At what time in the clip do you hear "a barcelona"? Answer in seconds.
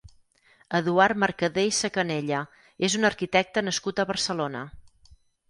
4.03-4.65